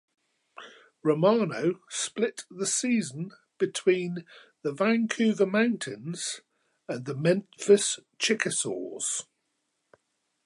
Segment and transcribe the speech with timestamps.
[1.03, 4.25] Romano split the season between
[4.63, 6.41] the Vancouver Mounties
[6.87, 9.27] and the Memphis Chickasaws.